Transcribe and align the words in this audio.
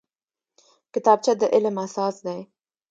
کتابچه 0.93 1.33
د 1.39 1.43
علم 1.53 1.75
اساس 1.85 2.15
دی 2.25 2.39